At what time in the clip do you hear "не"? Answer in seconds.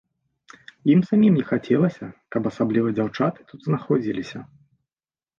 1.39-1.43